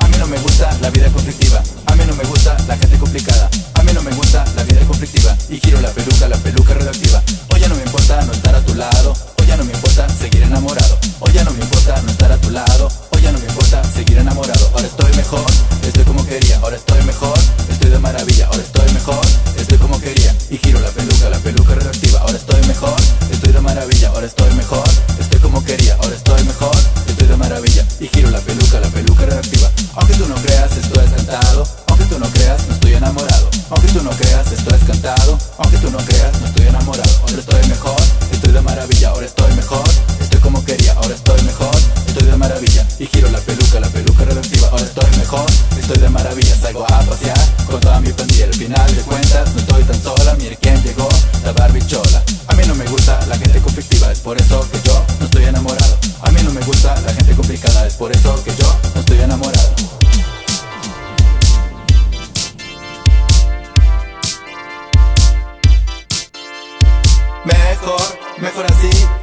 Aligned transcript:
A 0.00 0.08
mí 0.08 0.16
no 0.18 0.26
me 0.26 0.38
gusta 0.38 0.72
la 0.80 0.90
vida 0.90 1.10
conflictiva. 1.10 1.62
A 1.86 1.96
mí 1.96 2.04
no 2.06 2.14
me 2.14 2.24
gusta 2.24 2.56
la 2.66 2.76
gente 2.78 2.96
complicada. 2.98 3.50
A 3.74 3.82
mí 3.82 3.92
no 3.92 4.02
me 4.02 4.10
gusta 4.12 4.44
la 4.56 4.64
vida 4.64 4.80
conflictiva. 4.86 5.36
Y 5.50 5.60
maravilla 38.74 39.10
Ahora 39.10 39.26
estoy 39.26 39.52
mejor, 39.54 39.84
estoy 40.20 40.40
como 40.40 40.64
quería 40.64 40.92
Ahora 40.94 41.14
estoy 41.14 41.40
mejor, 41.42 41.74
estoy 42.06 42.26
de 42.26 42.36
maravilla 42.36 42.86
Y 42.98 43.06
giro 43.06 43.28
la 43.30 43.38
peluca, 43.38 43.80
la 43.80 43.88
peluca 43.88 44.24
revertiva 44.24 44.68
Ahora 44.68 44.84
estoy 44.84 45.10
mejor, 45.18 45.46
estoy 45.78 45.98
de 45.98 46.08
maravilla 46.08 46.56
Salgo 46.56 46.84
a 46.84 47.00
pasear 47.02 47.44
con 47.66 47.80
toda 47.80 48.00
mi 48.00 48.12
pandilla 48.12 48.46
Al 48.46 48.54
final 48.54 48.96
de 48.96 49.02
cuentas, 49.02 49.54
no 49.54 49.60
estoy 49.60 49.84
tan 49.84 50.02
sola 50.02 50.11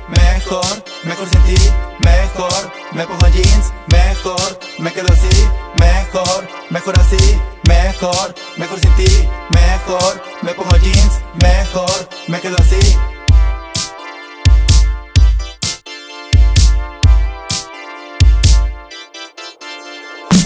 mejor, 0.09 0.83
mejor 1.03 1.27
sin 1.29 1.41
ti, 1.43 1.61
mejor, 1.99 2.71
me 2.93 3.05
pongo 3.05 3.27
jeans, 3.27 3.73
mejor, 3.91 4.59
me 4.79 4.91
quedo 4.91 5.07
así, 5.11 5.47
mejor, 5.79 6.47
mejor 6.69 6.99
así, 6.99 7.41
mejor, 7.67 8.35
mejor 8.57 8.79
sin 8.79 8.95
ti, 8.95 9.29
mejor, 9.53 10.23
me 10.41 10.53
pongo 10.53 10.75
jeans, 10.77 11.13
mejor, 11.41 12.09
me 12.27 12.39
quedo 12.39 12.55
así. 12.59 12.97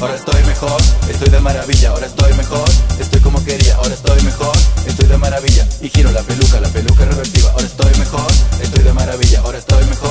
Ahora 0.02 0.16
estoy 0.16 0.44
mejor, 0.44 0.82
estoy 1.10 1.30
de 1.30 1.40
maravilla, 1.40 1.90
ahora 1.92 2.08
estoy 2.08 2.34
mejor, 2.34 2.70
estoy 3.00 3.22
como 3.22 3.42
quería, 3.46 3.76
ahora 3.78 3.94
estoy 3.94 4.22
mejor, 4.24 4.54
estoy 4.86 5.08
de 5.08 5.18
maravilla. 5.18 5.66
Y 5.82 5.88
giro 5.88 6.12
la 6.12 6.22
peluca, 6.24 6.60
la 6.60 6.68
peluca 6.68 7.06
revertiva, 7.06 7.54
maravilla, 9.14 9.42
ahora 9.42 9.60
estoy 9.60 9.86
mejor, 9.86 10.03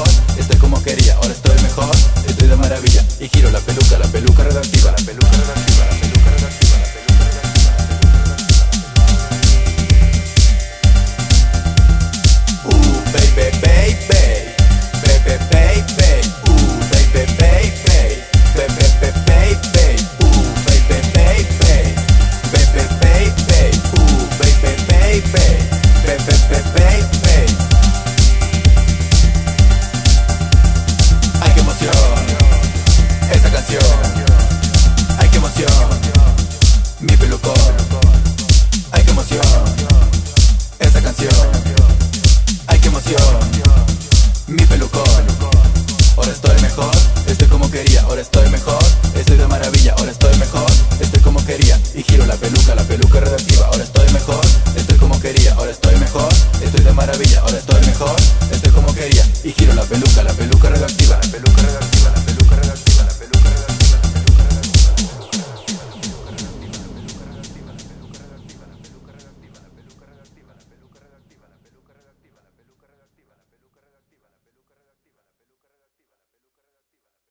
mejor, 46.77 46.95
estoy 47.27 47.49
como 47.49 47.71
quería, 47.71 48.01
ahora 48.03 48.23
estoy 48.23 48.49
mejor, 48.49 48.83
estoy 49.15 49.37
de 49.37 49.47
maravilla, 49.47 49.95
ahora 49.99 50.11
estoy 50.11 50.35
mejor, 50.39 50.71
estoy 51.01 51.21
como 51.21 51.45
quería, 51.45 51.79
y 51.95 52.03
giro 52.03 52.25
la 52.25 52.35
peluca, 52.37 52.75
la 52.75 52.83
peluca 52.85 53.21
redactiva, 53.21 53.67
ahora 53.67 53.85
estoy 53.85 54.11
mejor, 54.13 54.41
estoy 54.75 54.97
como 54.97 55.21
quería, 55.21 55.53
ahora 55.55 55.71
estoy 55.71 55.97
mejor, 55.97 56.33
estoy 56.65 56.83
de 56.83 56.93
maravilla, 56.93 57.41
ahora 57.41 57.59
estoy 57.59 57.85
mejor, 57.85 58.17
estoy 58.51 58.73
como 58.73 58.95
quería, 58.95 59.27
y 59.45 59.53
giro 59.53 59.75
la 59.75 59.83
peluca, 59.83 60.23
la 60.23 60.33
peluca 60.33 60.71
redactiva, 60.71 61.19
la 61.23 61.31
peluca 61.31 61.63
redactiva. 61.63 62.22